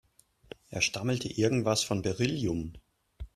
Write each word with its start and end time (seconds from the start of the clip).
Er 0.71 0.81
stammelte 0.81 1.31
irgendwas 1.31 1.83
von 1.83 2.01
Beryllium. 2.01 2.73